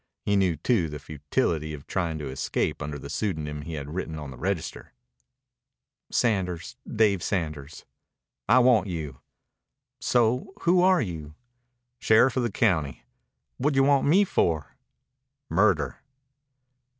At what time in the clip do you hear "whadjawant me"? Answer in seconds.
13.59-14.23